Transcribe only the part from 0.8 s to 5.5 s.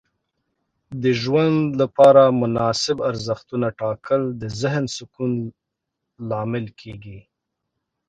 د ژوند لپاره مناسب ارزښتونه ټاکل د ذهن سکون